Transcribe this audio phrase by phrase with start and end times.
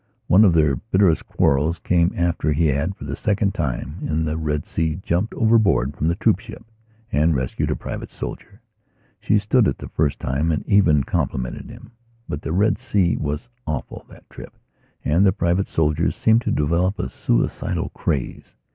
[0.25, 4.35] One of their bitterest quarrels came after he had, for the second time, in the
[4.35, 6.63] Red Sea, jumped overboard from the troopship
[7.11, 8.61] and rescued a private soldier.
[9.19, 11.91] She stood it the first time and even complimented him.
[12.27, 14.55] But the Red Sea was awful, that trip,
[15.05, 18.55] and the private soldiers seemed to develop a suicidal craze.